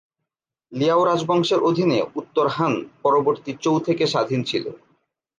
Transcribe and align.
Leão 0.71 1.01
রাজবংশের 1.05 1.59
অধীনে 1.61 1.99
উত্তর 2.15 2.45
হান 2.47 2.73
পরবর্তী 3.03 3.51
চৌ 3.63 3.75
থেকে 3.79 4.03
স্বাধীন 4.07 4.41
ছিল। 4.43 4.65